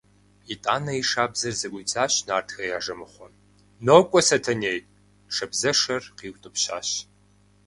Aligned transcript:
Итӏанэ 0.53 0.93
и 1.01 1.03
шабзэр 1.09 1.53
зэӏуидзащ 1.59 2.13
нартхэ 2.27 2.63
я 2.77 2.79
жэмыхъуэм:– 2.85 3.33
Нокӏуэ, 3.85 4.21
Сэтэней!– 4.27 4.79
шабзэшэр 5.35 6.03
къиутӏыпщащ. 6.17 6.89